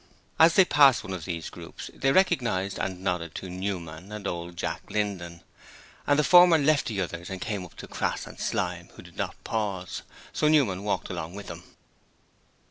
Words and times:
As 0.39 0.55
they 0.55 0.65
passed 0.65 1.03
one 1.03 1.13
of 1.13 1.25
these 1.25 1.51
groups 1.51 1.91
they 1.93 2.11
recognized 2.11 2.79
and 2.79 3.03
nodded 3.03 3.35
to 3.35 3.51
Newman 3.51 4.11
and 4.11 4.25
old 4.25 4.57
Jack 4.57 4.81
Linden, 4.89 5.43
and 6.07 6.17
the 6.17 6.23
former 6.23 6.57
left 6.57 6.87
the 6.87 6.99
others 6.99 7.29
and 7.29 7.39
came 7.39 7.63
up 7.63 7.75
to 7.75 7.87
Crass 7.87 8.25
and 8.25 8.39
Slyme, 8.39 8.89
who 8.95 9.03
did 9.03 9.15
not 9.17 9.35
pause, 9.43 10.01
so 10.33 10.47
Newman 10.47 10.83
walked 10.83 11.11
along 11.11 11.35
with 11.35 11.45
them. 11.45 11.61